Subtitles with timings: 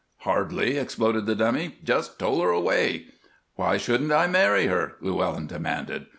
[0.21, 1.75] "Hardly!" exploded the Dummy.
[1.83, 3.05] "Just toll her away."
[3.53, 6.07] "Why shouldn't I marry her?" Llewellyn demanded.